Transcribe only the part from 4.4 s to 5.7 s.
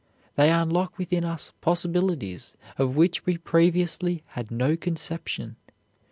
no conception.